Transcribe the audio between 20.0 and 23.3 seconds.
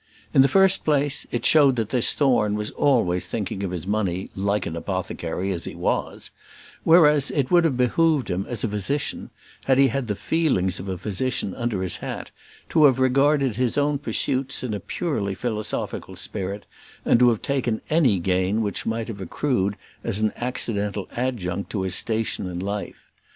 as an accidental adjunct to his station in life.